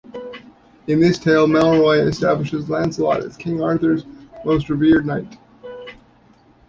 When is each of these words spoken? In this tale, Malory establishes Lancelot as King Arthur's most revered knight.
In 0.87 0.99
this 0.99 1.19
tale, 1.19 1.45
Malory 1.45 1.99
establishes 1.99 2.71
Lancelot 2.71 3.21
as 3.23 3.37
King 3.37 3.61
Arthur's 3.61 4.03
most 4.43 4.67
revered 4.67 5.05
knight. 5.05 5.37